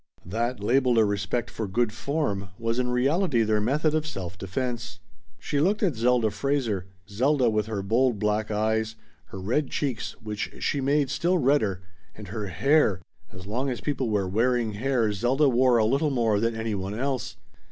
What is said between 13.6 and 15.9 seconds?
as people were "wearing" hair Zelda wore a